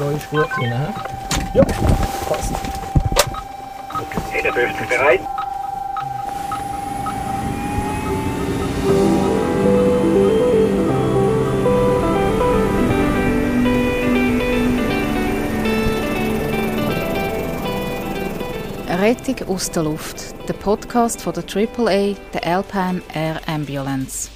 Büro 0.00 0.16
ist 0.16 0.30
gut 0.30 0.48
drin. 0.56 0.72
he? 0.72 1.58
Ja, 1.58 1.64
passt. 2.26 2.54
51 4.32 4.88
bereit. 4.88 5.20
Rettung 18.88 19.48
aus 19.48 19.70
der 19.70 19.82
Luft, 19.82 20.48
der 20.48 20.54
Podcast 20.54 21.20
von 21.20 21.34
der 21.34 21.44
AAA, 21.44 22.16
der 22.32 22.46
Alpine 22.46 23.02
Air 23.12 23.40
Ambulance. 23.46 24.30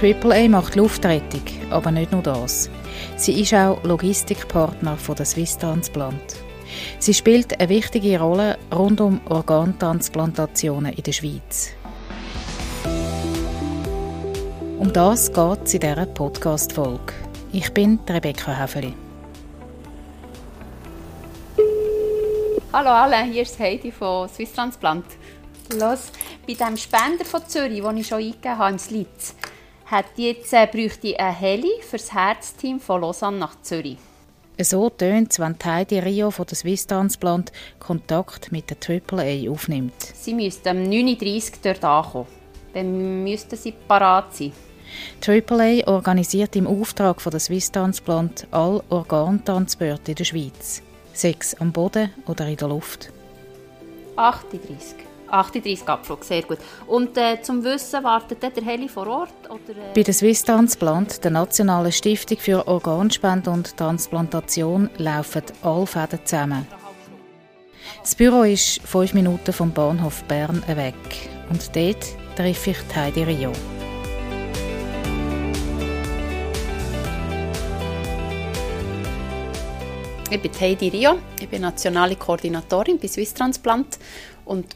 AAA 0.00 0.48
macht 0.48 0.76
Luftrettung, 0.76 1.40
aber 1.70 1.90
nicht 1.90 2.12
nur 2.12 2.22
das. 2.22 2.68
Sie 3.16 3.40
ist 3.40 3.54
auch 3.54 3.82
Logistikpartner 3.82 4.96
von 4.98 5.16
der 5.16 5.24
Swiss 5.24 5.56
Transplant. 5.56 6.36
Sie 6.98 7.14
spielt 7.14 7.58
eine 7.58 7.70
wichtige 7.70 8.20
Rolle 8.20 8.58
rund 8.74 9.00
um 9.00 9.20
Organtransplantationen 9.26 10.92
in 10.92 11.02
der 11.02 11.12
Schweiz. 11.12 11.70
Um 14.78 14.92
das 14.92 15.32
geht 15.32 15.62
es 15.64 15.74
in 15.74 15.80
dieser 15.80 16.06
Podcast-Folge. 16.06 17.14
Ich 17.52 17.72
bin 17.72 17.98
Rebecca 18.06 18.52
Häfeli. 18.52 18.92
Hallo 22.70 22.90
alle, 22.90 23.22
hier 23.24 23.42
ist 23.42 23.58
Heidi 23.58 23.90
von 23.90 24.28
Swiss 24.28 24.52
Transplant. 24.52 25.06
Los, 25.72 26.12
bei 26.46 26.52
dem 26.52 26.76
Spender 26.76 27.24
von 27.24 27.40
Zürich, 27.48 27.82
den 27.82 27.96
ich 27.96 28.06
schon 28.06 28.18
eingegeben 28.18 28.58
habe, 28.58 28.72
ins 28.72 28.90
Litz, 28.90 29.34
hat 29.86 30.06
jetzt, 30.16 30.52
äh, 30.52 30.66
bräuchte 30.66 31.18
ein 31.18 31.34
Heli 31.34 31.72
für 31.80 31.96
das 31.96 32.12
Herzteam 32.12 32.80
von 32.80 33.00
Lausanne 33.00 33.38
nach 33.38 33.60
Zürich. 33.62 33.98
So 34.58 34.88
tönt 34.88 35.32
es, 35.32 35.38
wenn 35.38 35.56
Heidi 35.62 35.98
Rio 35.98 36.30
von 36.30 36.46
der 36.46 36.56
Swiss 36.56 36.86
Transplant 36.86 37.52
Kontakt 37.78 38.52
mit 38.52 38.70
der 38.70 38.78
AAA 38.78 39.50
aufnimmt. 39.50 39.94
Sie 40.00 40.32
müssten 40.32 40.68
am 40.68 40.78
9.30 40.78 41.52
Uhr 41.52 41.58
dort 41.62 41.84
ankommen. 41.84 42.26
Dann 42.72 43.22
müssten 43.22 43.56
sie 43.56 43.72
parat 43.72 44.34
sein. 44.34 44.52
AAA 45.26 45.86
organisiert 45.86 46.56
im 46.56 46.66
Auftrag 46.66 47.20
von 47.20 47.30
der 47.30 47.40
Swiss 47.40 47.70
Transplant 47.70 48.46
alle 48.50 48.82
Organtransporte 48.88 50.12
in 50.12 50.16
der 50.16 50.24
Schweiz. 50.24 50.82
Sechs 51.12 51.54
am 51.54 51.72
Boden 51.72 52.10
oder 52.26 52.46
in 52.46 52.56
der 52.56 52.68
Luft. 52.68 53.12
38. 54.16 55.06
38 55.28 55.88
Abflug, 55.88 56.24
sehr 56.24 56.42
gut. 56.42 56.58
Und 56.86 57.16
äh, 57.16 57.40
zum 57.42 57.64
Wissen, 57.64 58.02
wartet 58.04 58.42
dort 58.42 58.56
der 58.56 58.64
Heli 58.64 58.88
vor 58.88 59.06
Ort? 59.06 59.34
Oder, 59.48 59.78
äh? 59.78 59.92
Bei 59.94 60.02
der 60.02 60.14
Swiss 60.14 60.44
Transplant, 60.44 61.22
der 61.24 61.30
Nationalen 61.30 61.92
Stiftung 61.92 62.38
für 62.38 62.66
Organspende 62.66 63.50
und 63.50 63.76
Transplantation, 63.76 64.90
laufen 64.98 65.42
alle 65.62 65.86
Fäden 65.86 66.20
zusammen. 66.24 66.66
Das 68.00 68.14
Büro 68.14 68.42
ist 68.42 68.80
fünf 68.82 69.14
Minuten 69.14 69.52
vom 69.52 69.72
Bahnhof 69.72 70.22
Bern 70.24 70.62
weg. 70.66 70.94
Und 71.50 71.74
dort 71.74 72.04
treffe 72.36 72.70
ich 72.70 72.96
Heidi 72.96 73.22
Rio. 73.22 73.52
Ich 80.28 80.42
bin 80.42 80.50
Heidi 80.60 80.88
Rio, 80.88 81.18
ich 81.40 81.48
bin 81.48 81.62
nationale 81.62 82.16
Koordinatorin 82.16 82.98
bei 82.98 83.06
Swiss 83.06 83.32
Transplant 83.32 83.98
und 84.44 84.66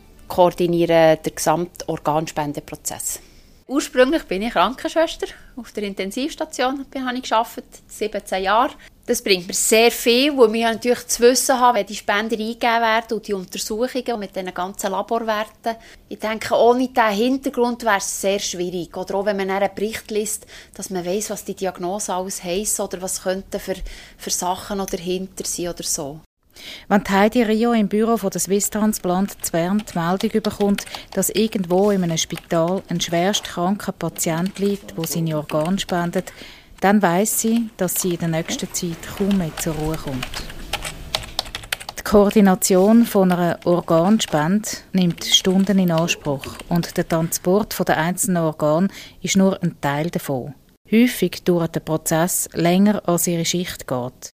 koordiniere 0.40 1.18
den 1.18 1.34
gesamten 1.34 1.84
Organspendeprozess. 1.86 3.20
Ursprünglich 3.66 4.24
bin 4.24 4.40
ich 4.40 4.54
Krankenschwester. 4.54 5.26
Auf 5.54 5.70
der 5.72 5.82
Intensivstation 5.82 6.86
habe 6.94 7.16
ich 7.18 7.28
gearbeitet, 7.28 7.82
17 7.86 8.42
Jahre. 8.42 8.72
Das 9.04 9.22
bringt 9.22 9.48
mir 9.48 9.54
sehr 9.54 9.90
viel, 9.90 10.36
weil 10.38 10.52
wir 10.54 10.72
natürlich 10.72 11.06
zu 11.08 11.22
wissen 11.22 11.60
haben, 11.60 11.76
wenn 11.76 11.86
die 11.86 11.94
Spender 11.94 12.38
eingegeben 12.38 12.80
werden 12.80 13.16
und 13.18 13.28
die 13.28 13.34
Untersuchungen 13.34 14.18
mit 14.18 14.34
den 14.34 14.54
ganzen 14.54 14.92
Laborwerten. 14.92 15.76
Ich 16.08 16.18
denke, 16.18 16.54
ohne 16.54 16.88
diesen 16.88 17.10
Hintergrund 17.10 17.84
wäre 17.84 17.98
es 17.98 18.20
sehr 18.20 18.38
schwierig. 18.38 18.96
Oder 18.96 19.16
auch 19.16 19.26
wenn 19.26 19.36
man 19.36 19.50
einen 19.50 19.74
Bericht 19.74 20.10
liest, 20.10 20.46
dass 20.72 20.88
man 20.88 21.04
weiß, 21.04 21.28
was 21.28 21.44
die 21.44 21.54
Diagnose 21.54 22.14
alles 22.14 22.42
heisst 22.42 22.80
oder 22.80 23.02
was 23.02 23.22
könnten 23.24 23.60
für, 23.60 23.76
für 24.16 24.30
Sachen 24.30 24.78
noch 24.78 24.86
dahinter 24.86 25.44
sein 25.44 25.68
oder 25.68 25.84
so. 25.84 26.20
Wenn 26.88 27.04
Heidi 27.08 27.42
Rio 27.42 27.72
im 27.72 27.88
Büro 27.88 28.16
von 28.16 28.30
der 28.30 28.40
Swiss 28.40 28.70
Transplant 28.70 29.36
Bern 29.52 29.82
die 29.92 29.98
Meldung 29.98 30.42
bekommt, 30.42 30.84
dass 31.12 31.30
irgendwo 31.30 31.90
in 31.90 32.02
einem 32.02 32.16
Spital 32.16 32.82
ein 32.88 33.00
schwerst 33.00 33.44
kranker 33.44 33.92
Patient 33.92 34.58
liegt, 34.58 34.96
der 34.96 35.06
seine 35.06 35.36
Organe 35.36 35.78
spendet, 35.78 36.32
dann 36.80 37.02
weiß 37.02 37.40
sie, 37.40 37.70
dass 37.76 38.00
sie 38.00 38.14
in 38.14 38.20
der 38.20 38.28
nächsten 38.28 38.72
Zeit 38.72 38.96
kaum 39.16 39.36
mehr 39.38 39.56
zur 39.58 39.74
Ruhe 39.74 39.96
kommt. 39.96 40.26
Die 41.98 42.02
Koordination 42.02 43.04
von 43.04 43.30
einer 43.30 43.60
Organspende 43.64 44.68
nimmt 44.92 45.24
Stunden 45.24 45.78
in 45.78 45.92
Anspruch 45.92 46.56
und 46.68 46.96
der 46.96 47.06
Transport 47.06 47.76
der 47.86 47.98
einzelnen 47.98 48.42
Organe 48.42 48.88
ist 49.22 49.36
nur 49.36 49.62
ein 49.62 49.80
Teil 49.80 50.10
davon. 50.10 50.54
Häufig 50.90 51.44
dauert 51.44 51.76
der 51.76 51.80
Prozess 51.80 52.48
länger, 52.52 53.08
als 53.08 53.28
ihre 53.28 53.44
Schicht 53.44 53.86
geht. 53.86 54.30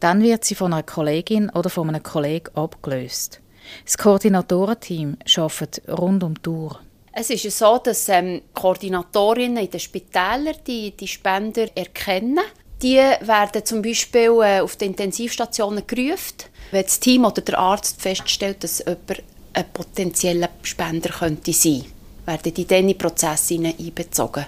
Dann 0.00 0.22
wird 0.22 0.44
sie 0.44 0.54
von 0.54 0.72
einer 0.72 0.82
Kollegin 0.82 1.50
oder 1.50 1.70
von 1.70 1.88
einem 1.88 2.02
Kollegen 2.02 2.54
abgelöst. 2.54 3.40
Das 3.84 3.98
Koordinatorenteam 3.98 5.16
arbeitet 5.36 5.82
rund 5.88 6.22
um 6.24 6.34
die 6.42 6.48
Uhr. 6.48 6.80
Es 7.12 7.30
ist 7.30 7.58
so, 7.58 7.78
dass 7.78 8.08
ähm, 8.08 8.42
Koordinatorinnen 8.54 9.64
in 9.64 9.70
den 9.70 9.80
Spitälern 9.80 10.54
die, 10.66 10.92
die 10.92 11.08
Spender 11.08 11.66
erkennen. 11.74 12.38
Die 12.80 12.96
werden 12.96 13.64
zum 13.64 13.82
Beispiel 13.82 14.30
äh, 14.40 14.60
auf 14.60 14.76
den 14.76 14.90
Intensivstationen 14.90 15.84
gerufen, 15.86 16.36
wenn 16.70 16.84
das 16.84 17.00
Team 17.00 17.24
oder 17.24 17.42
der 17.42 17.58
Arzt 17.58 18.00
feststellt, 18.00 18.62
dass 18.62 18.78
jemand 18.78 19.24
ein 19.52 19.64
potenzieller 19.72 20.50
Spender 20.62 21.10
könnte 21.10 21.52
sein, 21.52 21.86
werden 22.24 22.54
die 22.54 22.66
dann 22.66 22.80
in 22.80 22.88
den 22.88 22.98
Prozess 22.98 23.50
einbezogen 23.50 24.46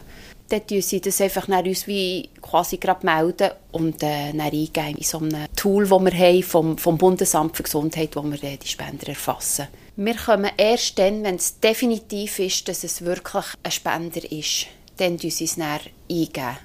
dann 0.51 0.67
melden 0.67 0.83
sie 0.83 1.01
das 1.01 1.21
einfach 1.21 1.49
nach 1.49 1.65
uns 1.65 1.87
wie 1.87 2.29
quasi 2.43 2.77
gerade 2.77 3.07
melden 3.07 3.51
und 3.73 4.03
äh, 4.03 4.33
dann 4.33 4.41
eingeben 4.41 4.97
in 4.97 5.05
so 5.05 5.19
einem 5.19 5.47
Tool, 5.55 5.89
das 5.89 6.01
wir 6.01 6.13
haben 6.13 6.43
vom, 6.43 6.79
vom 6.79 6.99
Bundesamt 6.99 7.57
für 7.57 7.63
Gesundheit, 7.63 8.17
wo 8.17 8.23
wir 8.23 8.43
äh, 8.43 8.57
die 8.57 8.69
Spender 8.69 9.09
erfassen. 9.09 9.69
Wir 9.97 10.17
kommen 10.17 10.51
erst 10.57 10.99
dann, 10.99 11.23
wenn 11.23 11.37
es 11.37 11.61
definitiv 11.61 12.39
ist, 12.39 12.69
dass 12.69 12.85
es 12.85 13.03
wirklich 13.03 13.45
ein 13.63 13.71
Spender 13.71 14.31
ist, 14.31 14.67
dann 14.97 15.19
eingeben 15.19 15.31
sie 15.31 15.45
es 15.45 15.57
dann 15.57 15.81
eingeben. 16.11 16.59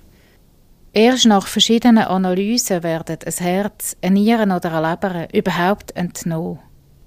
Erst 0.94 1.25
nach 1.25 1.47
verschiedenen 1.47 2.06
Analysen 2.06 2.81
werden 2.81 3.18
ein 3.25 3.34
Herz, 3.34 3.97
eine 4.01 4.13
Nieren 4.13 4.51
oder 4.51 4.72
eine 4.72 4.91
Leber 4.91 5.28
überhaupt 5.34 5.95
entnommen. 5.95 6.59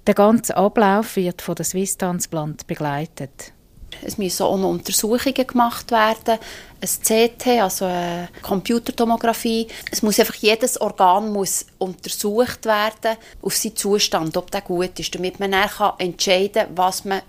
Der 0.05 0.13
ganze 0.13 0.55
Ablauf 0.55 1.15
wird 1.15 1.41
von 1.41 1.55
der 1.55 1.65
Swiss 1.65 1.97
Transplant 1.97 2.67
begleitet. 2.67 3.53
Es 4.01 4.17
müssen 4.17 4.43
auch 4.43 4.57
noch 4.57 4.69
Untersuchungen 4.69 5.47
gemacht 5.47 5.91
werden, 5.91 6.39
ein 6.81 7.29
CT, 7.29 7.47
also 7.61 7.85
eine 7.85 8.29
Computertomographie. 8.41 9.67
Es 9.91 10.01
muss 10.01 10.19
einfach 10.19 10.35
jedes 10.35 10.79
Organ 10.79 11.31
muss 11.31 11.65
untersucht 11.77 12.65
werden 12.65 13.17
auf 13.41 13.55
seinen 13.55 13.75
Zustand, 13.75 14.37
ob 14.37 14.51
der 14.51 14.61
gut 14.61 14.99
ist, 14.99 15.13
damit 15.13 15.39
man 15.39 15.51
dann 15.51 15.69
entscheiden 15.97 16.65
kann, 16.65 16.77
was 16.77 17.05
man 17.05 17.21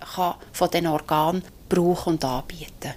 von 0.53 0.69
diesen 0.71 0.87
Organen 0.87 1.43
brauchen 1.69 2.13
und 2.13 2.25
anbieten 2.25 2.71
kann. 2.81 2.93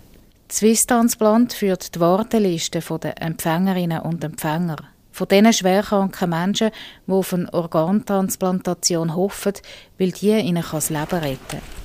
Swiss 0.50 0.87
Transplant 0.87 1.53
führt 1.53 1.94
die 1.94 2.00
Warteliste 2.00 2.81
der 2.81 3.20
Empfängerinnen 3.20 4.00
und 4.00 4.22
Empfänger. 4.22 4.76
Von 5.10 5.28
diesen 5.28 5.53
schwerkranken 5.53 6.31
Menschen, 6.31 6.70
die 7.06 7.12
auf 7.12 7.32
eine 7.32 7.53
Organtransplantation 7.53 9.14
hoffen, 9.16 9.54
weil 9.98 10.12
die 10.12 10.31
ihnen 10.31 10.64
das 10.70 10.91
Leben 10.91 11.19
retten 11.19 11.38
kann. 11.48 11.84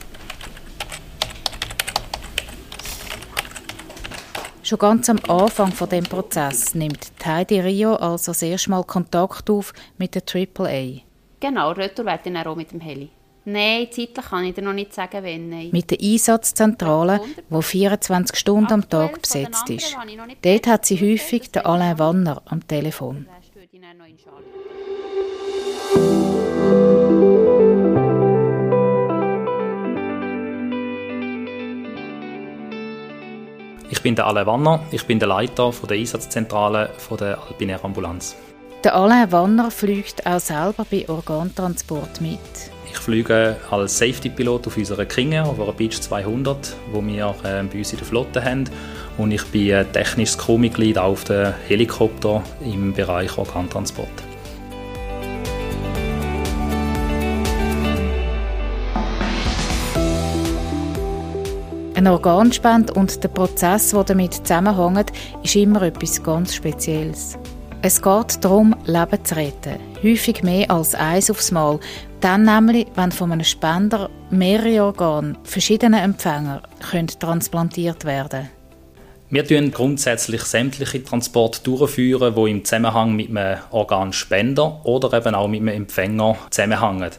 Schon 4.70 4.78
ganz 4.78 5.10
am 5.10 5.18
Anfang 5.28 5.72
von 5.72 5.90
dem 5.90 6.04
Prozess 6.04 6.76
nimmt 6.76 7.12
Heidi 7.26 7.60
Rio 7.60 7.96
also 7.96 8.34
das 8.34 8.44
erste 8.44 8.70
Mal 8.70 8.84
Kontakt 8.84 9.50
auf 9.50 9.74
mit 9.98 10.14
der 10.14 10.22
AAA. 10.22 11.02
Genau, 11.40 11.72
Retour 11.72 12.06
wird 12.06 12.28
dann 12.28 12.38
auch 12.38 12.56
mit 12.56 12.72
dem 12.72 12.80
Heli. 12.80 13.10
Nein, 13.46 13.88
zeitlich 13.90 14.26
kann 14.28 14.46
ich 14.46 14.54
dir 14.54 14.62
noch 14.62 14.74
nicht 14.74 14.94
sagen, 14.94 15.24
wenn. 15.24 15.50
Nein. 15.50 15.70
Mit 15.72 15.90
der 15.90 15.98
Einsatzzentrale, 16.00 17.20
die 17.50 17.62
24 17.64 18.38
Stunden 18.38 18.72
am 18.72 18.88
Tag 18.88 19.20
besetzt 19.20 19.68
ist. 19.72 19.98
Dort 20.44 20.68
hat 20.68 20.86
sie 20.86 21.02
häufig 21.02 21.50
den 21.50 21.66
Alain 21.66 21.98
Wanner 21.98 22.44
am 22.46 22.68
Telefon. 22.68 23.26
Ich 33.92 34.04
bin 34.04 34.16
der 34.16 34.28
Alain 34.28 34.46
Wanner, 34.46 34.82
ich 34.92 35.06
bin 35.06 35.18
der 35.18 35.28
Leiter 35.28 35.74
der 35.90 35.98
Einsatzzentrale 35.98 36.92
der 37.20 37.40
Alpinair 37.48 37.84
Ambulanz. 37.84 38.36
Der 38.84 38.96
Alain 38.96 39.32
Wanner 39.32 39.72
fliegt 39.72 40.26
auch 40.28 40.40
selber 40.40 40.86
bei 40.90 41.10
Organtransport 41.10 42.22
mit. 42.22 42.40
Ich 42.92 42.98
fliege 42.98 43.58
als 43.72 43.98
Safety-Pilot 43.98 44.68
auf 44.68 44.78
unserer 44.78 45.06
Air, 45.18 45.46
auf 45.46 45.60
einer 45.60 45.74
Beach 45.74 46.00
200, 46.00 46.76
wo 46.92 47.04
wir 47.04 47.36
äh, 47.44 47.64
bei 47.64 47.80
uns 47.80 47.92
in 47.92 47.98
der 47.98 48.08
Flotte 48.08 48.44
haben. 48.44 48.70
Und 49.18 49.32
ich 49.32 49.44
bin 49.46 49.70
äh, 49.70 49.86
technisches 49.86 50.38
Crewmitglied 50.38 50.98
auf 50.98 51.24
dem 51.24 51.54
Helikopter 51.68 52.44
im 52.64 52.94
Bereich 52.94 53.38
Organtransport. 53.38 54.29
Ein 62.00 62.08
Organspende 62.08 62.94
und 62.94 63.22
der 63.22 63.28
Prozess, 63.28 63.92
der 63.92 64.06
damit 64.06 64.34
zusammenhängt, 64.34 65.12
ist 65.44 65.58
immer 65.58 65.82
etwas 65.82 66.24
ganz 66.24 66.56
Spezielles. 66.56 67.38
Es 67.82 68.02
geht 68.02 68.42
darum, 68.42 68.74
Leben 68.86 69.26
zu 69.26 69.36
retten. 69.36 69.76
Häufig 70.02 70.42
mehr 70.42 70.72
als 70.72 70.96
eins 70.96 71.30
aufs 71.30 71.52
Mal. 71.52 71.78
Dann 72.22 72.46
nämlich, 72.46 72.88
wenn 72.96 73.12
von 73.12 73.34
einem 73.34 73.44
Spender 73.44 74.10
mehrere 74.30 74.86
Organe 74.86 75.34
verschiedener 75.44 76.02
Empfänger 76.02 76.62
können 76.90 77.08
transplantiert 77.08 78.06
werden 78.06 78.50
Wir 79.30 79.44
führen 79.44 79.70
grundsätzlich 79.70 80.44
sämtliche 80.44 81.04
Transporte 81.04 81.62
durchführen, 81.64 82.34
die 82.34 82.52
im 82.52 82.64
Zusammenhang 82.64 83.14
mit 83.14 83.30
einem 83.30 83.60
Organspender 83.72 84.86
oder 84.86 85.12
eben 85.18 85.36
auch 85.36 85.50
mit 85.50 85.60
einem 85.60 85.76
Empfänger 85.76 86.38
zusammenhängen. 86.50 87.12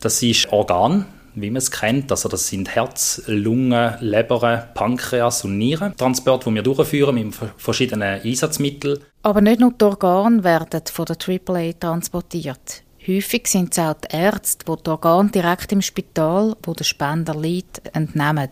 Das 0.00 0.22
ist 0.22 0.50
Organ, 0.50 1.04
wie 1.34 1.50
man 1.50 1.56
es 1.56 1.70
kennt. 1.70 2.10
Also 2.10 2.28
das 2.28 2.48
sind 2.48 2.74
Herz, 2.74 3.22
Lunge, 3.26 3.96
Leber, 4.00 4.68
Pankreas 4.74 5.44
und 5.44 5.58
Nieren. 5.58 5.96
Transport, 5.96 6.46
die 6.46 6.54
wir 6.54 6.62
durchführen 6.62 7.14
mit 7.14 7.34
verschiedenen 7.56 8.20
Einsatzmitteln. 8.22 9.00
Aber 9.22 9.40
nicht 9.40 9.60
nur 9.60 9.72
die 9.72 9.84
Organe 9.84 10.44
werden 10.44 10.82
von 10.92 11.06
der 11.06 11.16
AAA 11.16 11.72
transportiert. 11.72 12.82
Häufig 13.06 13.46
sind 13.48 13.72
es 13.72 13.78
auch 13.78 13.94
die 13.94 14.16
Ärzte, 14.16 14.64
die 14.66 14.82
die 14.82 14.90
Organe 14.90 15.30
direkt 15.30 15.72
im 15.72 15.82
Spital, 15.82 16.56
wo 16.62 16.72
der 16.72 16.84
Spender 16.84 17.34
liegt, 17.34 17.82
entnehmen. 17.94 18.48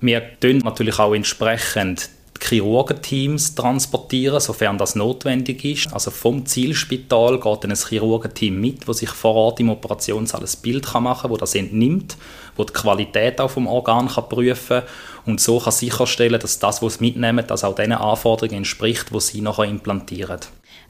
Wir 0.00 0.38
tun 0.40 0.58
natürlich 0.58 0.98
auch 0.98 1.14
entsprechend 1.14 2.10
Chirurgenteams 2.48 3.54
transportieren, 3.54 4.40
sofern 4.40 4.78
das 4.78 4.94
notwendig 4.94 5.64
ist. 5.64 5.92
Also 5.92 6.10
vom 6.10 6.44
Zielspital 6.44 7.40
geht 7.40 7.64
dann 7.64 7.70
ein 7.70 7.76
Chirurgenteam 7.76 8.60
mit, 8.60 8.86
das 8.86 8.98
sich 8.98 9.10
vor 9.10 9.34
Ort 9.34 9.60
im 9.60 9.70
Operationssaal 9.70 10.42
ein 10.42 10.62
Bild 10.62 10.92
machen 11.00 11.22
kann, 11.22 11.30
wo 11.30 11.36
das 11.36 11.54
entnimmt, 11.54 12.16
wo 12.56 12.64
die 12.64 12.72
Qualität 12.72 13.40
auch 13.40 13.50
vom 13.50 13.66
Organ 13.66 14.08
kann 14.08 14.28
prüfen 14.28 14.82
und 15.26 15.40
so 15.40 15.58
kann 15.58 15.72
sicherstellen, 15.72 16.40
dass 16.40 16.58
das, 16.58 16.82
was 16.82 16.94
sie 16.94 17.04
mitnehmen, 17.04 17.44
das 17.46 17.64
auch 17.64 17.74
den 17.74 17.92
Anforderungen 17.92 18.58
entspricht, 18.58 19.14
die 19.14 19.20
sie 19.20 19.40
nachher 19.40 19.64
implantieren. 19.64 20.40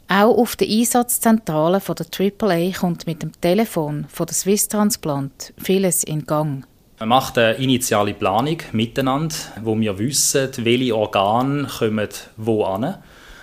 Auch 0.08 0.36
auf 0.36 0.56
der 0.56 0.68
Einsatzzentrale 0.68 1.80
von 1.80 1.96
der 1.96 2.06
AAA 2.06 2.72
kommt 2.72 3.06
mit 3.06 3.22
dem 3.22 3.32
Telefon 3.40 4.06
von 4.08 4.26
der 4.26 4.34
Swiss 4.34 4.68
Transplant 4.68 5.54
vieles 5.56 6.04
in 6.04 6.26
Gang. 6.26 6.66
Man 7.04 7.10
macht 7.10 7.36
eine 7.36 7.52
initiale 7.58 8.14
Planung 8.14 8.56
miteinander, 8.72 9.34
wo 9.62 9.78
wir 9.78 9.98
wissen, 9.98 10.48
welche 10.56 10.96
Organe 10.96 11.68
kommen 11.78 12.08
wo 12.38 12.64
an, 12.64 12.94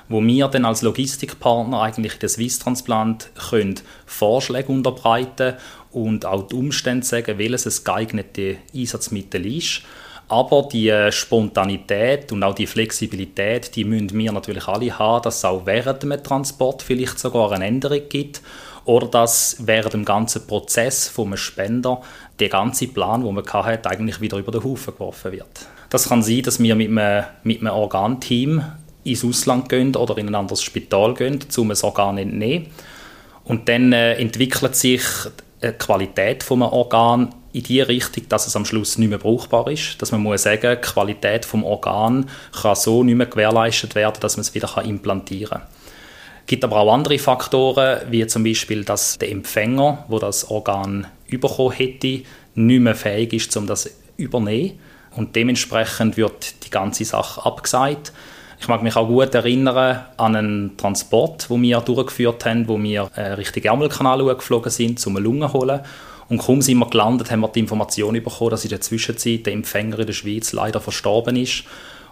wo 0.09 0.19
wir 0.19 0.47
dann 0.47 0.65
als 0.65 0.81
Logistikpartner 0.81 1.79
eigentlich 1.79 2.17
den 2.17 2.27
Swiss 2.27 2.57
Transplant 2.57 3.29
können 3.51 3.75
Vorschläge 4.07 4.71
unterbreiten 4.71 5.57
und 5.91 6.25
auch 6.25 6.47
die 6.47 6.55
Umstände 6.55 7.05
sagen, 7.05 7.37
welches 7.37 7.65
das 7.65 7.83
geeignete 7.83 8.57
Einsatzmittel 8.73 9.45
ist. 9.45 9.83
Aber 10.27 10.67
die 10.71 11.11
Spontanität 11.11 12.31
und 12.31 12.41
auch 12.41 12.55
die 12.55 12.65
Flexibilität, 12.65 13.75
die 13.75 13.83
müssen 13.83 14.17
wir 14.17 14.31
natürlich 14.31 14.67
alle 14.67 14.97
haben, 14.97 15.21
dass 15.21 15.37
es 15.37 15.45
auch 15.45 15.67
während 15.67 16.01
dem 16.01 16.23
Transport 16.23 16.81
vielleicht 16.81 17.19
sogar 17.19 17.51
eine 17.51 17.67
Änderung 17.67 18.01
gibt 18.09 18.41
oder 18.85 19.07
dass 19.07 19.57
während 19.59 19.93
dem 19.93 20.05
ganzen 20.05 20.47
Prozess 20.47 21.07
vom 21.07 21.37
Spender 21.37 22.01
der 22.41 22.49
ganze 22.49 22.87
Plan, 22.87 23.23
den 23.23 23.33
man 23.33 23.45
hatte, 23.45 23.89
eigentlich 23.89 24.19
wieder 24.19 24.37
über 24.37 24.51
den 24.51 24.63
Haufen 24.63 24.93
geworfen 24.93 25.31
wird. 25.31 25.67
Das 25.89 26.09
kann 26.09 26.23
sein, 26.23 26.41
dass 26.41 26.61
wir 26.61 26.75
mit 26.75 26.89
einem, 26.89 27.23
mit 27.43 27.61
einem 27.61 27.73
Organteam 27.73 28.63
ins 29.03 29.23
Ausland 29.23 29.69
gehen 29.69 29.95
oder 29.95 30.17
in 30.17 30.27
ein 30.27 30.35
anderes 30.35 30.61
Spital 30.61 31.13
gehen, 31.13 31.39
um 31.57 31.71
ein 31.71 31.77
Organ 31.81 32.15
zu 32.17 32.21
entnehmen. 32.21 32.67
Und 33.43 33.67
dann 33.67 33.93
äh, 33.93 34.15
entwickelt 34.15 34.75
sich 34.75 35.01
die 35.61 35.71
Qualität 35.71 36.41
des 36.41 36.51
Organ 36.51 37.33
in 37.53 37.63
die 37.63 37.81
Richtung, 37.81 38.23
dass 38.29 38.47
es 38.47 38.55
am 38.55 38.65
Schluss 38.65 38.97
nicht 38.97 39.09
mehr 39.09 39.17
brauchbar 39.17 39.69
ist. 39.69 40.01
Dass 40.01 40.11
man 40.11 40.21
muss 40.21 40.43
sagen, 40.43 40.77
die 40.81 40.87
Qualität 40.87 41.43
des 41.43 41.53
Organ 41.53 42.29
kann 42.61 42.75
so 42.75 43.03
nicht 43.03 43.15
mehr 43.15 43.27
gewährleistet 43.27 43.95
werden, 43.95 44.19
dass 44.19 44.37
man 44.37 44.41
es 44.41 44.53
wieder 44.53 44.83
implantieren 44.83 45.59
kann. 45.59 45.67
Es 46.41 46.47
gibt 46.47 46.63
aber 46.63 46.77
auch 46.77 46.93
andere 46.93 47.19
Faktoren, 47.19 48.01
wie 48.09 48.25
zum 48.27 48.43
Beispiel, 48.43 48.83
dass 48.83 49.17
der 49.17 49.31
Empfänger, 49.31 50.05
wo 50.07 50.19
das 50.19 50.49
Organ 50.49 51.07
bekommen 51.37 51.71
hätte, 51.71 52.21
nicht 52.55 52.81
mehr 52.81 52.95
fähig 52.95 53.33
ist, 53.33 53.55
um 53.57 53.67
das 53.67 53.83
zu 53.83 53.89
übernehmen. 54.17 54.79
Und 55.15 55.35
dementsprechend 55.35 56.17
wird 56.17 56.65
die 56.65 56.69
ganze 56.69 57.05
Sache 57.05 57.45
abgesagt. 57.45 58.13
Ich 58.59 58.67
mag 58.67 58.83
mich 58.83 58.95
auch 58.95 59.07
gut 59.07 59.33
erinnern 59.33 60.05
an 60.17 60.35
einen 60.35 60.77
Transport, 60.77 61.49
wo 61.49 61.59
wir 61.59 61.81
durchgeführt 61.81 62.45
haben, 62.45 62.67
wo 62.67 62.81
wir 62.81 63.09
äh, 63.15 63.33
Richtung 63.33 63.63
Ärmelkanal 63.63 64.23
geflogen 64.35 64.71
sind, 64.71 65.05
um 65.07 65.15
eine 65.15 65.23
Lunge 65.23 65.47
zu 65.47 65.53
holen. 65.53 65.81
Und 66.29 66.37
kaum 66.37 66.61
sind 66.61 66.77
wir 66.77 66.85
gelandet, 66.87 67.31
haben 67.31 67.41
wir 67.41 67.49
die 67.49 67.59
Information 67.59 68.13
bekommen, 68.13 68.51
dass 68.51 68.63
in 68.63 68.69
der 68.69 68.79
Zwischenzeit 68.79 69.45
der 69.45 69.53
Empfänger 69.53 69.99
in 69.99 70.05
der 70.05 70.13
Schweiz 70.13 70.53
leider 70.53 70.79
verstorben 70.79 71.35
ist. 71.35 71.63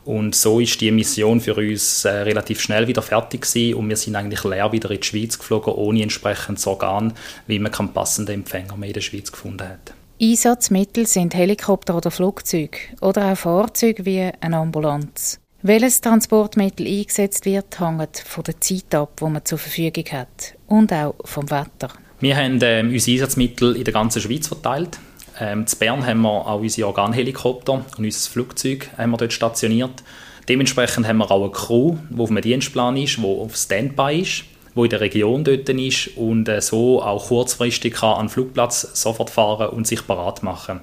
Und 0.05 0.35
so 0.35 0.59
ist 0.59 0.79
die 0.81 0.91
Mission 0.91 1.41
für 1.41 1.55
uns 1.55 2.05
äh, 2.05 2.09
relativ 2.09 2.61
schnell 2.61 2.87
wieder 2.87 3.01
fertig 3.01 3.41
gewesen 3.41 3.75
und 3.75 3.89
wir 3.89 3.97
sind 3.97 4.15
eigentlich 4.15 4.43
leer 4.43 4.71
wieder 4.71 4.91
in 4.91 4.99
die 4.99 5.07
Schweiz 5.07 5.37
geflogen, 5.37 5.73
ohne 5.73 6.01
entsprechendes 6.03 6.65
Organ, 6.67 7.13
wie 7.47 7.59
man 7.59 7.71
keinen 7.71 7.93
passenden 7.93 8.35
Empfänger 8.35 8.77
mehr 8.77 8.89
in 8.89 8.93
der 8.93 9.01
Schweiz 9.01 9.31
gefunden 9.31 9.67
hat. 9.67 9.93
Einsatzmittel 10.21 11.07
sind 11.07 11.33
Helikopter 11.33 11.95
oder 11.95 12.11
Flugzeuge 12.11 12.77
oder 12.99 13.31
auch 13.31 13.37
Fahrzeuge 13.37 14.05
wie 14.05 14.29
eine 14.41 14.57
Ambulanz. 14.57 15.39
Welches 15.61 16.01
Transportmittel 16.01 16.87
eingesetzt 16.87 17.45
wird, 17.45 17.79
hängt 17.79 18.19
von 18.25 18.43
der 18.43 18.59
Zeit 18.61 18.95
ab, 18.95 19.17
die 19.19 19.25
man 19.25 19.43
zur 19.43 19.57
Verfügung 19.57 20.05
hat 20.11 20.55
und 20.67 20.91
auch 20.93 21.15
vom 21.25 21.49
Wetter. 21.49 21.89
Wir 22.21 22.35
haben 22.35 22.61
äh, 22.61 22.81
unsere 22.81 23.15
Einsatzmittel 23.15 23.75
in 23.75 23.83
der 23.83 23.93
ganzen 23.93 24.21
Schweiz 24.21 24.47
verteilt. 24.47 24.99
Ähm, 25.39 25.65
in 25.71 25.79
Bern 25.79 26.05
haben 26.05 26.21
wir 26.21 26.47
auch 26.47 26.59
unsere 26.59 26.87
Organhelikopter 26.87 27.73
und 27.73 28.05
unser 28.05 28.29
Flugzeug 28.29 28.89
haben 28.97 29.11
wir 29.11 29.17
dort 29.17 29.33
stationiert. 29.33 30.03
Dementsprechend 30.47 31.07
haben 31.07 31.17
wir 31.17 31.31
auch 31.31 31.43
eine 31.43 31.51
Crew, 31.51 31.97
die 32.09 32.19
auf 32.19 32.29
einem 32.29 32.41
Dienstplan 32.41 32.97
ist, 32.97 33.17
die 33.17 33.23
auf 33.23 33.55
Standby 33.55 34.21
ist, 34.21 34.43
die 34.75 34.81
in 34.81 34.89
der 34.89 35.01
Region 35.01 35.43
dort 35.43 35.69
ist 35.69 36.17
und 36.17 36.49
äh, 36.49 36.61
so 36.61 37.01
auch 37.01 37.27
kurzfristig 37.27 37.93
kann 37.93 38.15
an 38.15 38.25
den 38.25 38.29
Flugplatz 38.29 38.89
sofort 38.93 39.29
fahren 39.29 39.69
und 39.69 39.87
sich 39.87 40.05
parat 40.05 40.43
machen. 40.43 40.81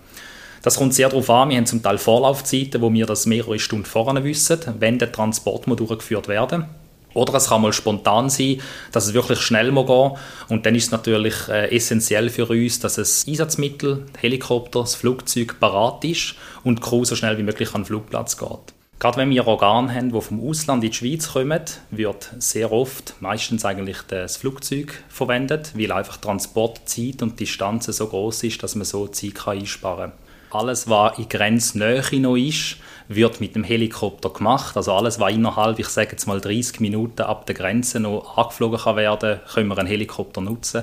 Das 0.63 0.77
kommt 0.77 0.95
sehr 0.95 1.09
darauf 1.09 1.31
an, 1.31 1.51
wir 1.51 1.57
haben 1.59 1.67
zum 1.67 1.83
Teil 1.83 1.99
Vorlaufzeiten, 1.99 2.81
wo 2.81 2.93
wir 2.93 3.07
das 3.07 3.27
mehrere 3.27 3.59
Stunden 3.59 3.85
vorne 3.85 4.25
wissen, 4.25 4.59
wenn 4.81 4.99
der 4.99 5.13
Transport 5.13 5.67
durchgeführt 5.67 6.29
werden 6.29 6.61
muss. 6.61 6.86
Oder 7.17 7.35
es 7.35 7.49
kann 7.49 7.63
mal 7.63 7.73
spontan 7.73 8.29
sein, 8.29 8.61
dass 8.93 9.07
es 9.07 9.15
wirklich 9.15 9.41
schnell 9.41 9.73
muss 9.73 9.87
gehen 9.87 10.13
Und 10.49 10.67
dann 10.67 10.75
ist 10.75 10.85
es 10.85 10.91
natürlich 10.91 11.35
äh, 11.49 11.75
essentiell 11.75 12.29
für 12.29 12.47
uns, 12.47 12.79
dass 12.79 12.97
das 12.97 13.27
Einsatzmittel, 13.27 14.05
Helikopter, 14.21 14.81
das 14.81 14.95
Flugzeug 14.95 15.59
parat 15.59 16.05
ist 16.05 16.35
und 16.63 16.79
die 16.79 16.83
Crew 16.83 17.05
so 17.05 17.17
schnell 17.17 17.39
wie 17.39 17.43
möglich 17.43 17.75
an 17.75 17.81
den 17.81 17.87
Flugplatz 17.87 18.37
geht. 18.37 18.75
Gerade 18.99 19.17
wenn 19.17 19.31
wir 19.31 19.47
Organe 19.47 19.95
haben, 19.95 20.13
die 20.13 20.21
vom 20.21 20.47
Ausland 20.47 20.85
in 20.85 20.91
die 20.91 20.97
Schweiz 20.97 21.33
kommen, 21.33 21.63
wird 21.91 22.31
sehr 22.39 22.71
oft, 22.71 23.15
meistens 23.21 23.65
eigentlich 23.65 23.99
das 24.09 24.37
Flugzeug 24.37 25.03
verwendet, 25.09 25.73
weil 25.75 25.93
einfach 25.93 26.19
Transportzeit 26.19 27.23
und 27.23 27.41
Distanz 27.41 27.87
so 27.87 28.07
groß 28.09 28.45
ist, 28.45 28.63
dass 28.63 28.75
man 28.75 28.85
so 28.85 29.09
Zeit 29.09 29.47
einsparen 29.47 30.11
kann. 30.11 30.61
Alles, 30.61 30.89
was 30.89 31.19
in 31.19 31.29
Grenznähe 31.29 32.21
noch 32.21 32.37
ist, 32.37 32.77
wird 33.09 33.41
mit 33.41 33.55
dem 33.55 33.65
Helikopter 33.65 34.31
gemacht. 34.31 34.77
Also 34.77 34.93
alles, 34.93 35.21
was 35.21 35.33
innerhalb, 35.33 35.79
ich 35.79 35.89
sage 35.89 36.13
jetzt 36.13 36.27
mal 36.27 36.41
30 36.41 36.81
Minuten 36.81 37.23
ab 37.23 37.47
der 37.47 37.55
Grenze 37.55 38.01
noch 38.01 38.37
angeflogen 38.37 38.79
kann 38.79 38.97
werden, 38.97 39.41
können 39.53 39.69
wir 39.69 39.79
einen 39.79 39.89
Helikopter 39.89 40.41
nutzen. 40.41 40.83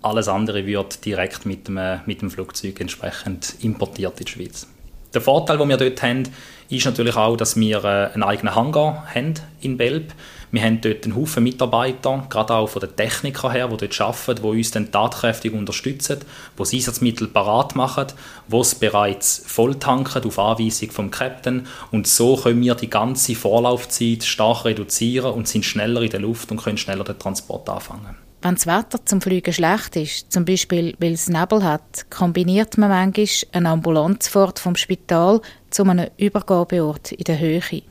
Alles 0.00 0.28
andere 0.28 0.64
wird 0.66 1.04
direkt 1.04 1.44
mit 1.44 1.68
dem, 1.68 1.80
mit 2.06 2.22
dem 2.22 2.30
Flugzeug 2.30 2.80
entsprechend 2.80 3.56
importiert 3.60 4.20
in 4.20 4.26
die 4.26 4.30
Schweiz. 4.32 4.66
Der 5.14 5.20
Vorteil, 5.22 5.56
den 5.56 5.68
wir 5.68 5.78
dort 5.78 6.02
haben, 6.02 6.24
ist 6.68 6.84
natürlich 6.84 7.16
auch, 7.16 7.36
dass 7.36 7.56
wir 7.56 7.82
äh, 7.84 8.12
einen 8.12 8.22
eigenen 8.22 8.54
Hangar 8.54 9.06
haben 9.14 9.34
in 9.60 9.78
Belp. 9.78 10.12
Wir 10.50 10.62
haben 10.62 10.80
dort 10.80 11.04
einen 11.04 11.16
Haufen 11.16 11.42
Mitarbeiter, 11.44 12.26
gerade 12.28 12.54
auch 12.54 12.68
von 12.68 12.80
den 12.80 12.94
Technikern 12.94 13.52
her, 13.52 13.68
die 13.68 13.76
dort 13.76 14.00
arbeiten, 14.00 14.42
die 14.42 14.48
uns 14.48 14.70
dann 14.70 14.90
tatkräftig 14.90 15.52
unterstützen, 15.52 16.20
die 16.20 16.58
das 16.58 16.72
Einsatzmittel 16.72 17.28
parat 17.28 17.74
machen, 17.74 18.06
die 18.48 18.56
es 18.56 18.74
bereits 18.74 19.42
volltanken 19.46 20.24
auf 20.24 20.38
Anweisung 20.38 20.90
vom 20.90 21.10
Captain 21.10 21.66
und 21.90 22.06
so 22.06 22.36
können 22.36 22.62
wir 22.62 22.74
die 22.74 22.90
ganze 22.90 23.34
Vorlaufzeit 23.34 24.24
stark 24.24 24.64
reduzieren 24.64 25.32
und 25.32 25.48
sind 25.48 25.64
schneller 25.64 26.02
in 26.02 26.10
der 26.10 26.20
Luft 26.20 26.50
und 26.50 26.62
können 26.62 26.78
schneller 26.78 27.04
den 27.04 27.18
Transport 27.18 27.68
anfangen. 27.68 28.27
Wenn 28.40 28.54
das 28.54 28.66
Wetter 28.66 29.04
zum 29.04 29.20
Fliegen 29.20 29.52
schlecht 29.52 29.96
ist, 29.96 30.32
zum 30.32 30.44
Beispiel 30.44 30.94
weil 31.00 31.14
es 31.14 31.28
Nebel 31.28 31.64
hat, 31.64 32.08
kombiniert 32.08 32.78
man 32.78 32.90
manchmal 32.90 33.28
eine 33.52 33.70
Ambulanzfahrt 33.70 34.60
vom 34.60 34.76
Spital 34.76 35.40
zu 35.70 35.82
einem 35.82 36.08
Übergabeort 36.18 37.12
in 37.12 37.24
der 37.24 37.40
Höhe. 37.40 37.82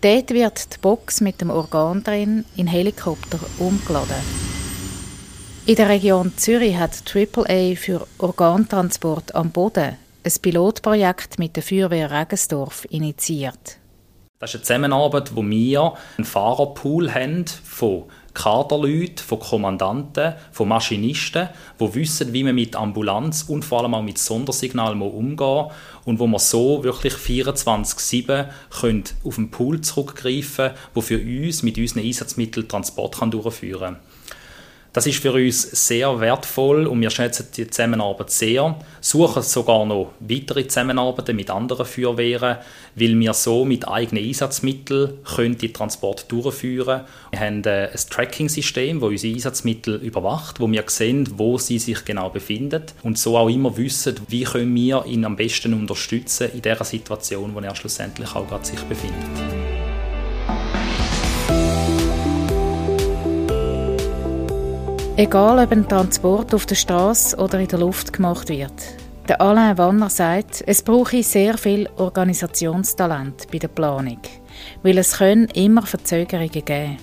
Dort 0.00 0.30
wird 0.30 0.74
die 0.74 0.78
Box 0.80 1.20
mit 1.20 1.40
dem 1.40 1.50
Organ 1.50 2.04
drin 2.04 2.44
in 2.56 2.68
Helikopter 2.68 3.40
umgeladen. 3.58 4.14
In 5.66 5.74
der 5.74 5.88
Region 5.88 6.32
Zürich 6.36 6.76
hat 6.76 7.02
AAA 7.12 7.74
für 7.74 8.06
Organtransport 8.18 9.34
am 9.34 9.50
Boden 9.50 9.96
ein 10.22 10.32
Pilotprojekt 10.40 11.38
mit 11.38 11.56
der 11.56 11.62
Feuerwehr 11.62 12.10
Regensdorf 12.10 12.86
initiiert. 12.90 13.78
Das 14.44 14.50
ist 14.50 14.56
eine 14.56 14.64
Zusammenarbeit, 14.64 15.34
wo 15.34 15.42
wir 15.42 15.94
einen 16.18 16.26
Fahrerpool 16.26 17.14
haben 17.14 17.46
von 17.64 18.02
Kaderleuten, 18.34 19.16
von 19.16 19.38
Kommandanten, 19.38 20.34
von 20.52 20.68
Maschinisten, 20.68 21.48
die 21.80 21.94
wissen, 21.94 22.30
wie 22.34 22.44
man 22.44 22.54
mit 22.54 22.76
Ambulanz 22.76 23.44
und 23.48 23.64
vor 23.64 23.80
allem 23.80 23.94
auch 23.94 24.02
mit 24.02 24.18
Sondersignalen 24.18 25.00
umgehen 25.00 25.36
muss 25.46 25.72
und 26.04 26.18
wo 26.18 26.26
man 26.26 26.40
so 26.40 26.84
wirklich 26.84 27.14
24-7 27.14 28.48
auf 29.24 29.34
den 29.34 29.50
Pool 29.50 29.80
zurückgreifen 29.80 30.66
können, 30.66 30.78
der 30.94 31.02
für 31.02 31.18
uns 31.18 31.62
mit 31.62 31.78
unseren 31.78 32.00
Einsatzmitteln 32.00 32.68
Transport 32.68 33.16
durchführen 33.32 33.94
kann. 33.94 34.13
Das 34.94 35.06
ist 35.06 35.20
für 35.20 35.32
uns 35.32 35.62
sehr 35.86 36.20
wertvoll 36.20 36.86
und 36.86 37.00
wir 37.00 37.10
schätzen 37.10 37.48
die 37.56 37.68
Zusammenarbeit 37.68 38.30
sehr. 38.30 38.78
Suchen 39.00 39.42
sogar 39.42 39.84
noch 39.84 40.12
weitere 40.20 40.68
Zusammenarbeiten 40.68 41.34
mit 41.34 41.50
anderen 41.50 41.84
Feuerwehren, 41.84 42.58
weil 42.94 43.18
wir 43.18 43.34
so 43.34 43.64
mit 43.64 43.88
eigenen 43.88 44.24
Einsatzmitteln 44.24 45.18
können 45.24 45.58
die 45.58 45.72
Transport 45.72 46.30
durchführen 46.30 47.00
Wir 47.32 47.40
haben 47.40 47.64
äh, 47.64 47.88
ein 47.92 48.00
Tracking-System, 48.08 49.00
das 49.00 49.10
unsere 49.10 49.34
Einsatzmittel 49.34 49.96
überwacht, 49.96 50.60
wo 50.60 50.70
wir 50.70 50.84
sehen, 50.86 51.28
wo 51.38 51.58
sie 51.58 51.80
sich 51.80 52.04
genau 52.04 52.30
befinden 52.30 52.84
und 53.02 53.18
so 53.18 53.36
auch 53.36 53.48
immer 53.48 53.76
wissen, 53.76 54.14
wie 54.28 54.44
können 54.44 54.72
wir 54.76 55.04
ihn 55.06 55.24
am 55.24 55.34
besten 55.34 55.74
unterstützen 55.74 56.52
in 56.54 56.62
der 56.62 56.84
Situation, 56.84 57.52
wo 57.52 57.58
er 57.58 57.74
schlussendlich 57.74 58.32
auch 58.36 58.46
gerade 58.46 58.64
sich 58.64 58.80
befindet. 58.82 59.24
Egal, 65.16 65.64
ob 65.64 65.70
ein 65.70 65.88
Transport 65.88 66.52
auf 66.54 66.66
der 66.66 66.74
Straße 66.74 67.36
oder 67.36 67.60
in 67.60 67.68
der 67.68 67.78
Luft 67.78 68.12
gemacht 68.12 68.48
wird. 68.48 68.72
Der 69.28 69.40
Alain 69.40 69.78
Wanner 69.78 70.10
sagt, 70.10 70.64
es 70.66 70.82
brauche 70.82 71.22
sehr 71.22 71.56
viel 71.56 71.88
Organisationstalent 71.98 73.46
bei 73.52 73.58
der 73.58 73.68
Planung, 73.68 74.18
weil 74.82 74.98
es 74.98 75.18
können 75.18 75.46
immer 75.54 75.82
Verzögerungen 75.82 76.50
geben. 76.50 76.96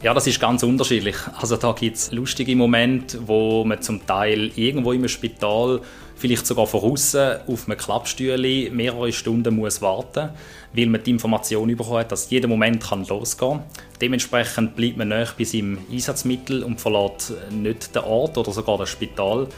Ja, 0.00 0.14
das 0.14 0.28
ist 0.28 0.38
ganz 0.38 0.62
unterschiedlich. 0.62 1.16
Also 1.40 1.56
da 1.56 1.72
gibt 1.72 1.96
es 1.96 2.12
lustige 2.12 2.54
Momente, 2.54 3.18
wo 3.26 3.64
man 3.64 3.82
zum 3.82 4.06
Teil 4.06 4.52
irgendwo 4.54 4.92
im 4.92 5.08
Spital 5.08 5.80
vielleicht 6.14 6.46
sogar 6.46 6.68
von 6.68 6.92
außen 6.92 7.48
auf 7.48 7.66
einem 7.66 7.76
Klappstühle 7.76 8.70
mehrere 8.70 9.12
Stunden 9.12 9.56
muss 9.56 9.82
warten 9.82 10.30
weil 10.76 10.86
man 10.86 11.02
die 11.02 11.10
Information 11.10 11.74
bekommen 11.74 12.00
hat, 12.00 12.12
dass 12.12 12.30
jeder 12.30 12.48
Moment 12.48 12.82
kann 12.82 13.04
losgehen 13.06 13.58
kann. 13.58 13.64
Dementsprechend 14.00 14.76
bleibt 14.76 14.96
man 14.96 15.08
näher 15.08 15.28
bei 15.36 15.44
seinem 15.44 15.78
Einsatzmittel 15.90 16.62
und 16.62 16.80
verlässt 16.80 17.32
nicht 17.50 17.94
den 17.94 18.02
Ort 18.02 18.36
oder 18.36 18.52
sogar 18.52 18.78
das 18.78 18.90
Spital. 18.90 19.48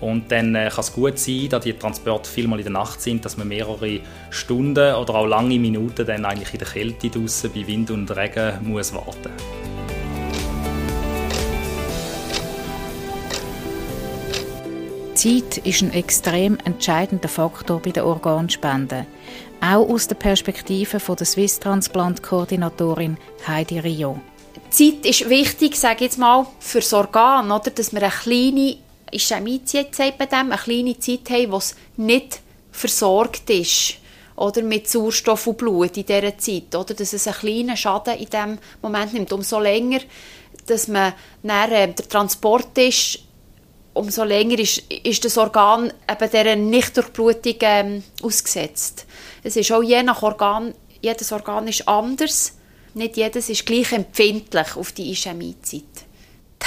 Und 0.00 0.30
dann 0.30 0.54
äh, 0.54 0.68
kann 0.68 0.80
es 0.80 0.92
gut 0.92 1.18
sein, 1.18 1.48
da 1.48 1.58
die 1.58 1.72
Transporte 1.72 2.28
vielmal 2.28 2.58
in 2.58 2.64
der 2.64 2.72
Nacht 2.72 3.00
sind, 3.00 3.24
dass 3.24 3.36
man 3.36 3.48
mehrere 3.48 4.00
Stunden 4.30 4.94
oder 4.94 5.14
auch 5.14 5.26
lange 5.26 5.58
Minuten 5.58 6.04
dann 6.06 6.24
eigentlich 6.24 6.52
in 6.52 6.58
der 6.58 6.68
Kälte 6.68 7.10
draußen 7.10 7.50
bei 7.52 7.66
Wind 7.66 7.90
und 7.90 8.10
Regen 8.14 8.58
muss 8.62 8.92
warten 8.92 9.30
muss. 9.32 9.74
Zeit 15.24 15.56
ist 15.58 15.80
ein 15.80 15.94
extrem 15.94 16.58
entscheidender 16.66 17.28
Faktor 17.28 17.80
bei 17.80 17.92
der 17.92 18.04
Organspende. 18.04 19.06
Auch 19.64 19.88
aus 19.88 20.08
der 20.08 20.16
Perspektive 20.16 21.00
von 21.00 21.16
der 21.16 21.24
Swiss 21.24 21.58
Transplant 21.58 22.22
Koordinatorin 22.22 23.16
Heidi 23.46 23.78
Rio. 23.78 24.20
Zeit 24.68 25.06
ist 25.06 25.30
wichtig, 25.30 25.76
sage 25.76 26.04
jetzt 26.04 26.18
mal, 26.18 26.46
für 26.60 26.80
das 26.80 26.92
Organ, 26.92 27.50
oder? 27.50 27.70
dass 27.70 27.90
wir 27.94 28.02
eine 28.02 28.10
kleine 28.10 28.76
Ischämiezeit 29.10 30.18
bei 30.18 30.26
dem, 30.26 30.52
eine 30.52 30.58
kleine 30.58 30.98
Zeit 30.98 31.30
haben, 31.30 31.52
wo 31.52 31.56
es 31.56 31.76
nicht 31.96 32.40
versorgt 32.72 33.48
ist 33.48 33.94
oder 34.36 34.62
mit 34.62 34.86
Sauerstoff 34.86 35.46
und 35.46 35.56
Blut 35.56 35.96
in 35.96 36.04
dieser 36.04 36.36
Zeit, 36.36 36.74
oder? 36.74 36.92
dass 36.92 37.14
es 37.14 37.26
einen 37.26 37.36
kleinen 37.36 37.76
Schaden 37.78 38.18
in 38.18 38.26
diesem 38.26 38.58
Moment 38.82 39.14
nimmt. 39.14 39.32
Umso 39.32 39.60
länger 39.60 40.00
dass 40.66 40.88
man 40.88 41.12
dann, 41.42 41.72
äh, 41.72 41.92
der 41.92 42.08
Transport 42.08 42.76
ist, 42.78 43.20
umso 43.94 44.24
länger 44.24 44.58
ist, 44.58 44.78
ist 44.90 45.24
das 45.24 45.38
Organ 45.38 45.92
eben 46.10 46.30
dieser 46.30 46.56
Nichtdurchblutung 46.56 47.56
ähm, 47.60 48.02
ausgesetzt. 48.22 49.06
Es 49.42 49.56
ist 49.56 49.72
auch 49.72 49.82
je 49.82 50.02
nach 50.02 50.22
Organ, 50.22 50.74
jedes 51.00 51.32
Organ 51.32 51.68
ist 51.68 51.88
anders. 51.88 52.52
Nicht 52.94 53.16
jedes 53.16 53.48
ist 53.48 53.66
gleich 53.66 53.92
empfindlich 53.92 54.76
auf 54.76 54.92
die 54.92 55.10
Ischämiezeit. 55.10 55.82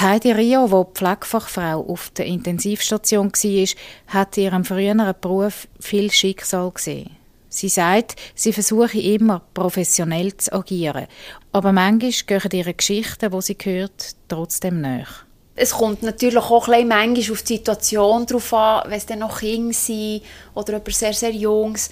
Heidi 0.00 0.30
Rio, 0.30 0.66
die 0.68 0.96
Pflegefachfrau 0.96 1.84
auf 1.88 2.10
der 2.10 2.26
Intensivstation 2.26 3.32
war, 3.32 3.68
hat 4.06 4.36
in 4.36 4.44
ihrem 4.44 4.64
früheren 4.64 5.12
Beruf 5.20 5.66
viel 5.80 6.12
Schicksal 6.12 6.70
gesehen. 6.70 7.16
Sie 7.48 7.68
sagt, 7.68 8.14
sie 8.36 8.52
versuche 8.52 9.00
immer 9.00 9.42
professionell 9.54 10.36
zu 10.36 10.52
agieren, 10.52 11.08
aber 11.50 11.72
manchmal 11.72 12.12
gehen 12.12 12.50
ihre 12.52 12.74
Geschichten, 12.74 13.32
die 13.32 13.42
sie 13.42 13.56
hört, 13.60 14.14
trotzdem 14.28 14.80
nach. 14.80 15.24
Es 15.60 15.72
kommt 15.72 16.02
natürlich 16.02 16.36
auch 16.36 16.68
ein 16.68 16.86
manchmal 16.86 17.32
auf 17.32 17.42
die 17.42 17.56
Situation 17.56 18.26
drauf 18.26 18.52
an, 18.52 18.90
wenn 18.90 18.98
es 18.98 19.06
dann 19.06 19.18
noch 19.18 19.40
Kinder 19.40 19.72
sind 19.72 20.22
oder 20.54 20.74
jemand 20.74 20.94
sehr, 20.94 21.12
sehr 21.12 21.32
Jungs 21.32 21.90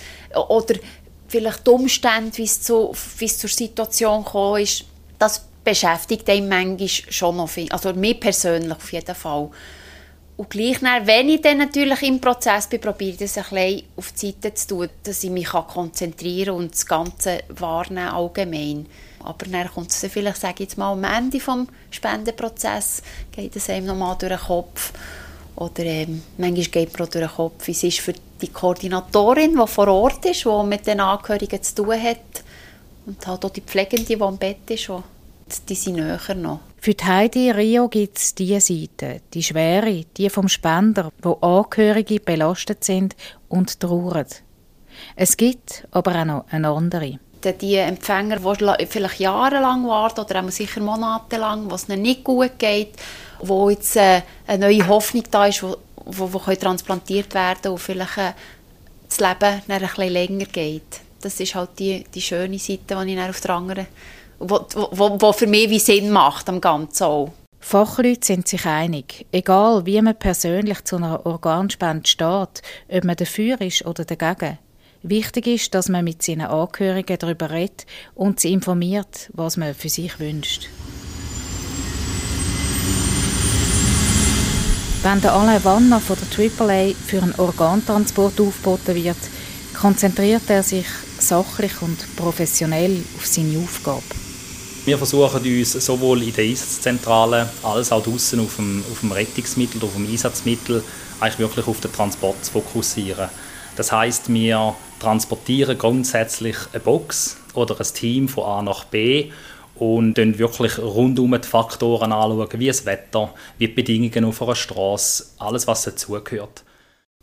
oder 0.48 0.76
vielleicht 1.26 1.66
die 1.66 1.70
Umstände, 1.70 2.36
wie 2.38 2.44
es, 2.44 2.62
zu, 2.62 2.94
wie 3.18 3.24
es 3.24 3.38
zur 3.38 3.50
Situation 3.50 4.24
gekommen 4.24 4.62
ist. 4.62 4.84
Das 5.18 5.44
beschäftigt 5.64 6.28
einen 6.30 6.48
manchmal 6.48 6.88
schon 6.88 7.36
noch 7.36 7.48
viel. 7.48 7.70
Also 7.72 7.92
mich 7.92 8.20
persönlich 8.20 8.70
auf 8.70 8.92
jeden 8.92 9.14
Fall. 9.14 9.50
Und 10.36 10.50
gleich 10.50 10.80
dann, 10.80 11.06
wenn 11.06 11.30
ich 11.30 11.40
dann 11.40 11.58
natürlich 11.58 12.02
im 12.02 12.20
Prozess 12.20 12.66
bin, 12.66 12.80
probiere 12.80 13.12
ich 13.12 13.16
das 13.16 13.38
ein 13.38 13.44
bisschen 13.44 13.82
auf 13.96 14.12
die 14.12 14.26
Seite 14.26 14.52
zu 14.52 14.68
tun, 14.68 14.88
dass 15.02 15.24
ich 15.24 15.30
mich 15.30 15.48
konzentrieren 15.48 16.54
kann 16.54 16.56
und 16.56 16.72
das 16.72 16.84
Ganze 16.84 17.42
wahrnehmen 17.48 18.08
allgemein. 18.08 18.86
Aber 19.20 19.46
dann 19.46 19.68
kommt 19.68 19.90
es 19.90 20.06
vielleicht, 20.10 20.40
sage 20.40 20.54
ich 20.54 20.60
jetzt 20.60 20.78
mal, 20.78 20.92
am 20.92 21.04
Ende 21.04 21.38
des 21.38 21.66
Spendenprozesses, 21.90 23.02
geht 23.32 23.56
es 23.56 23.70
einem 23.70 23.86
nochmal 23.86 24.16
durch 24.18 24.32
den 24.32 24.40
Kopf. 24.40 24.92
Oder 25.56 25.84
ähm, 25.84 26.22
manchmal 26.36 26.64
geht 26.64 26.88
es 26.90 26.92
durch 26.92 27.10
den 27.10 27.28
Kopf, 27.28 27.66
es 27.66 27.82
ist 27.82 28.00
für 28.00 28.12
die 28.40 28.48
Koordinatorin, 28.48 29.58
die 29.58 29.66
vor 29.66 29.88
Ort 29.88 30.26
ist, 30.26 30.44
die 30.44 30.66
mit 30.66 30.86
den 30.86 31.00
Angehörigen 31.00 31.62
zu 31.62 31.76
tun 31.76 32.00
hat. 32.00 32.44
Und 33.06 33.26
halt 33.26 33.44
auch 33.44 33.50
die 33.50 33.62
Pflegende, 33.62 34.04
die 34.04 34.20
am 34.20 34.36
Bett 34.36 34.68
ist, 34.68 34.88
die 34.88 35.15
sind 35.48 35.96
näher 35.96 36.34
noch. 36.34 36.60
Für 36.78 36.94
die 36.94 37.04
Heidi 37.04 37.50
Rio 37.50 37.88
gibt 37.88 38.18
es 38.18 38.34
diese 38.34 38.60
Seite, 38.60 39.20
die 39.34 39.42
schwere, 39.42 40.04
die 40.16 40.30
vom 40.30 40.48
Spender, 40.48 41.10
wo 41.22 41.32
Angehörige 41.34 42.20
belastet 42.20 42.84
sind 42.84 43.16
und 43.48 43.80
trauern. 43.80 44.26
Es 45.14 45.36
gibt 45.36 45.86
aber 45.90 46.20
auch 46.20 46.24
noch 46.24 46.44
eine 46.50 46.68
andere 46.68 47.18
die 47.52 47.76
Empfänger, 47.76 48.38
die 48.38 48.86
vielleicht 48.86 49.20
jahrelang 49.20 49.86
warten 49.86 50.20
oder 50.20 50.42
auch 50.42 50.50
sicher 50.50 50.80
monatelang, 50.80 51.70
was 51.70 51.88
ihnen 51.88 52.02
nicht 52.02 52.24
gut 52.24 52.58
geht, 52.58 52.94
wo 53.40 53.70
jetzt 53.70 53.96
äh, 53.96 54.22
eine 54.46 54.66
neue 54.66 54.86
Hoffnung 54.86 55.24
da 55.30 55.46
ist, 55.46 55.62
wo, 55.62 55.76
wo, 56.04 56.32
wo 56.32 56.38
transplantiert 56.54 57.34
werden 57.34 57.72
und 57.72 57.78
vielleicht 57.78 58.18
äh, 58.18 58.32
das 59.08 59.20
Leben 59.20 59.62
ein 59.68 59.80
bisschen 59.80 60.12
länger 60.12 60.46
geht. 60.46 61.00
Das 61.20 61.38
ist 61.40 61.54
halt 61.54 61.70
die, 61.78 62.04
die 62.14 62.22
schöne 62.22 62.58
Seite, 62.58 63.04
die 63.04 63.14
ich 63.14 63.20
auf 63.20 63.40
der 63.40 63.50
anderen, 63.50 63.86
wo, 64.38 64.66
wo, 64.92 65.20
wo 65.20 65.32
für 65.32 65.46
mich 65.46 65.70
wie 65.70 65.78
Sinn 65.78 66.10
macht 66.10 66.48
am 66.48 66.60
Ganzen. 66.60 67.30
Fachleute 67.60 68.24
sind 68.24 68.46
sich 68.46 68.64
einig, 68.64 69.26
egal 69.32 69.86
wie 69.86 70.00
man 70.00 70.16
persönlich 70.16 70.84
zu 70.84 70.96
einer 70.96 71.26
Organspende 71.26 72.06
steht, 72.06 72.62
ob 72.88 73.04
man 73.04 73.16
dafür 73.16 73.60
ist 73.60 73.84
oder 73.84 74.04
dagegen. 74.04 74.58
Wichtig 75.02 75.46
ist, 75.46 75.74
dass 75.74 75.88
man 75.88 76.04
mit 76.04 76.22
seinen 76.22 76.46
Angehörigen 76.46 77.18
darüber 77.18 77.50
redet 77.50 77.86
und 78.14 78.40
sie 78.40 78.52
informiert, 78.52 79.30
was 79.32 79.56
man 79.56 79.74
für 79.74 79.88
sich 79.88 80.18
wünscht. 80.20 80.68
Wenn 85.02 85.20
der 85.20 85.34
Alain 85.34 85.64
Wanner 85.64 86.00
von 86.00 86.16
der 86.16 86.50
AAA 86.68 86.92
für 87.06 87.22
einen 87.22 87.34
Organtransport 87.36 88.40
aufgeboten 88.40 88.96
wird, 88.96 89.16
konzentriert 89.78 90.48
er 90.48 90.62
sich 90.62 90.86
sachlich 91.18 91.80
und 91.82 92.16
professionell 92.16 93.02
auf 93.16 93.26
seine 93.26 93.58
Aufgabe. 93.58 94.25
Wir 94.86 94.98
versuchen 94.98 95.42
uns 95.42 95.72
sowohl 95.72 96.22
in 96.22 96.32
der 96.32 96.44
Einsatzzentrale 96.44 97.48
als 97.64 97.90
auch 97.90 98.04
draußen 98.04 98.38
auf 98.38 98.54
dem, 98.54 98.84
auf 98.88 99.00
dem 99.00 99.10
Rettungsmittel, 99.10 99.82
auf 99.82 99.94
dem 99.94 100.08
Einsatzmittel 100.08 100.80
eigentlich 101.18 101.40
wirklich 101.40 101.66
auf 101.66 101.80
den 101.80 101.92
Transport 101.92 102.44
zu 102.44 102.52
fokussieren. 102.52 103.28
Das 103.74 103.90
heißt, 103.90 104.32
wir 104.32 104.76
transportieren 105.00 105.76
grundsätzlich 105.76 106.56
eine 106.72 106.78
Box 106.78 107.36
oder 107.54 107.80
ein 107.80 107.86
Team 107.94 108.28
von 108.28 108.44
A 108.44 108.62
nach 108.62 108.84
B 108.84 109.32
und 109.74 110.14
dann 110.18 110.38
wirklich 110.38 110.78
rundum 110.78 111.32
die 111.32 111.48
Faktoren 111.48 112.12
anschauen, 112.12 112.48
wie 112.52 112.68
das 112.68 112.86
Wetter, 112.86 113.34
wie 113.58 113.66
die 113.66 113.74
Bedingungen 113.74 114.24
auf 114.24 114.40
einer 114.40 114.54
Straße, 114.54 115.26
alles, 115.38 115.66
was 115.66 115.82
dazugehört. 115.82 116.62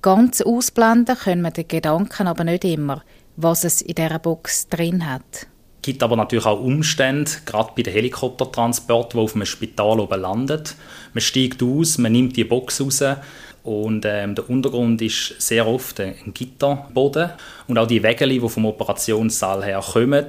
Ganz 0.01 0.41
ausblenden 0.41 1.15
können 1.17 1.43
wir 1.43 1.51
den 1.51 1.69
Gedanken 1.69 2.27
aber 2.27 2.43
nicht 2.43 2.65
immer, 2.65 3.03
was 3.37 3.63
es 3.63 3.81
in 3.81 3.95
dieser 3.95 4.19
Box 4.19 4.67
drin 4.67 5.09
hat. 5.09 5.47
Gibt 5.83 6.01
aber 6.01 6.15
natürlich 6.15 6.45
auch 6.45 6.59
Umstände, 6.59 7.29
gerade 7.45 7.71
bei 7.75 7.83
den 7.83 7.93
Helikoptertransporten, 7.93 9.19
die 9.19 9.23
auf 9.23 9.35
einem 9.35 9.45
Spital 9.45 9.99
oben 9.99 10.19
landet. 10.19 10.75
Man 11.13 11.21
steigt 11.21 11.61
aus, 11.61 11.99
man 11.99 12.13
nimmt 12.13 12.35
die 12.35 12.45
Box 12.45 12.81
raus 12.81 13.03
und 13.63 14.05
ähm, 14.05 14.33
der 14.33 14.49
Untergrund 14.49 15.01
ist 15.01 15.35
sehr 15.39 15.67
oft 15.67 15.99
ein 15.99 16.33
Gitterboden 16.33 17.29
und 17.67 17.77
auch 17.77 17.87
die 17.87 18.01
Wägeli, 18.01 18.39
die 18.39 18.49
vom 18.49 18.65
Operationssaal 18.65 19.63
her 19.63 19.83
kommen, 19.93 20.25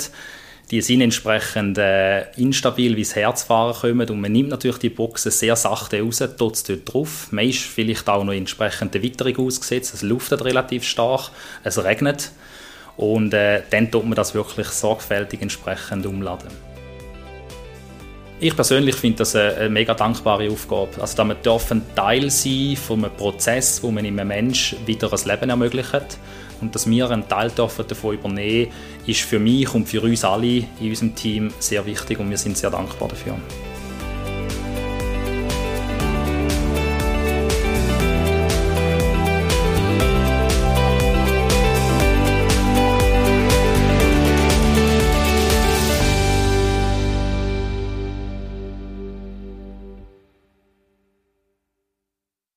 die 0.70 0.80
sind 0.80 1.02
entsprechend 1.02 1.78
äh, 1.78 2.30
instabil, 2.32 2.96
wie 2.96 3.02
das 3.02 3.14
Herzfahren 3.14 3.74
kommen 3.74 4.08
und 4.08 4.20
man 4.20 4.32
nimmt 4.32 4.48
natürlich 4.48 4.78
die 4.78 4.88
Boxen 4.88 5.30
sehr 5.30 5.56
sachte 5.56 6.00
raus, 6.00 6.20
es 6.20 6.36
dort 6.36 6.64
drauf. 6.86 7.28
Man 7.32 7.48
ist 7.48 7.60
vielleicht 7.60 8.08
auch 8.08 8.24
noch 8.24 8.32
entsprechend 8.32 8.94
der 8.94 9.02
Witterung 9.02 9.46
ausgesetzt, 9.46 9.94
es 9.94 10.02
luftet 10.02 10.44
relativ 10.44 10.84
stark, 10.84 11.30
es 11.64 11.82
regnet 11.82 12.32
und 12.96 13.34
äh, 13.34 13.62
dann 13.70 13.90
tut 13.90 14.04
man 14.04 14.14
das 14.14 14.34
wirklich 14.34 14.68
sorgfältig 14.68 15.42
entsprechend 15.42 16.06
umladen. 16.06 16.48
Ich 18.40 18.54
persönlich 18.54 18.96
finde 18.96 19.18
das 19.18 19.34
eine, 19.36 19.54
eine, 19.54 19.70
mega 19.70 19.94
dankbare 19.94 20.50
Aufgabe. 20.50 21.00
Also, 21.00 21.16
dass 21.16 21.26
wir 21.26 21.34
dürfen 21.34 21.82
Teil 21.94 22.30
sein 22.30 22.76
von 22.76 23.04
einem 23.04 23.16
Prozess, 23.16 23.82
wo 23.82 23.90
man 23.90 24.04
einem 24.04 24.28
Menschen 24.28 24.86
wieder 24.86 25.10
ein 25.12 25.18
Leben 25.24 25.50
ermöglicht. 25.50 26.18
Und 26.60 26.74
dass 26.74 26.88
wir 26.88 27.10
einen 27.10 27.28
Teil 27.28 27.50
dürfen 27.50 27.86
davon 27.86 28.14
übernehmen 28.14 28.70
ist 29.06 29.20
für 29.20 29.38
mich 29.38 29.72
und 29.74 29.88
für 29.88 30.00
uns 30.00 30.24
alle 30.24 30.64
in 30.80 30.88
unserem 30.88 31.14
Team 31.14 31.52
sehr 31.58 31.84
wichtig 31.84 32.18
und 32.18 32.30
wir 32.30 32.38
sind 32.38 32.56
sehr 32.56 32.70
dankbar 32.70 33.08
dafür. 33.08 33.36